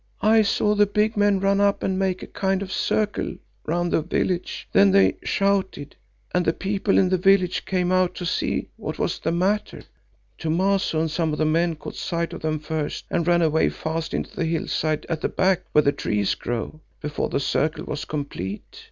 [0.23, 3.35] "I saw the big men run up and make a kind of circle
[3.67, 4.67] round the village.
[4.73, 5.95] Then they shouted,
[6.33, 9.83] and the people in the village came out to see what was the matter.
[10.39, 14.11] Thomaso and some of the men caught sight of them first and ran away fast
[14.15, 18.79] into the hillside at the back where the trees grow, before the circle was complete.